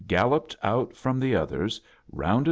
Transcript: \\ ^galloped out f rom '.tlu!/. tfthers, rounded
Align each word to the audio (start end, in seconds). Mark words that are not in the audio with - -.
\\ 0.01 0.07
^galloped 0.07 0.55
out 0.63 0.89
f 0.93 1.05
rom 1.05 1.21
'.tlu!/. 1.21 1.47
tfthers, 1.47 1.79
rounded 2.11 2.39